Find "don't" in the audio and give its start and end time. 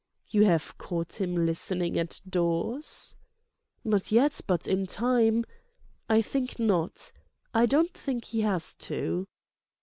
7.67-7.93